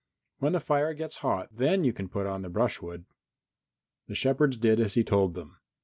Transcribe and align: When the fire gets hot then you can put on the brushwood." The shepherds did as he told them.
When 0.39 0.53
the 0.53 0.59
fire 0.59 0.95
gets 0.95 1.17
hot 1.17 1.49
then 1.51 1.83
you 1.83 1.93
can 1.93 2.09
put 2.09 2.25
on 2.25 2.41
the 2.41 2.49
brushwood." 2.49 3.05
The 4.07 4.15
shepherds 4.15 4.57
did 4.57 4.79
as 4.79 4.95
he 4.95 5.03
told 5.03 5.35
them. 5.35 5.57